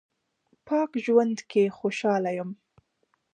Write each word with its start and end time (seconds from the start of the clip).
پاک 0.67 0.91
ژوند 1.05 1.37
کې 1.51 1.63
خوشاله 1.77 2.31
یم 2.37 2.49